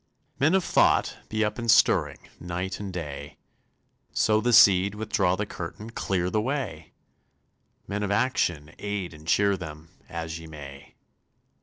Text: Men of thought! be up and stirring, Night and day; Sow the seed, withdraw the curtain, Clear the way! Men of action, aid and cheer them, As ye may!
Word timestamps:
Men 0.39 0.55
of 0.55 0.63
thought! 0.63 1.17
be 1.29 1.45
up 1.45 1.59
and 1.59 1.69
stirring, 1.69 2.27
Night 2.39 2.79
and 2.79 2.91
day; 2.91 3.37
Sow 4.13 4.41
the 4.41 4.51
seed, 4.51 4.95
withdraw 4.95 5.35
the 5.35 5.45
curtain, 5.45 5.91
Clear 5.91 6.31
the 6.31 6.41
way! 6.41 6.93
Men 7.87 8.01
of 8.01 8.09
action, 8.09 8.73
aid 8.79 9.13
and 9.13 9.27
cheer 9.27 9.55
them, 9.55 9.89
As 10.09 10.39
ye 10.39 10.47
may! 10.47 10.95